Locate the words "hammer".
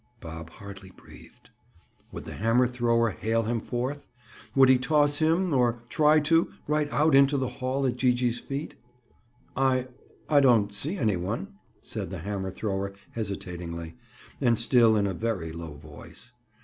2.33-2.65, 12.25-12.49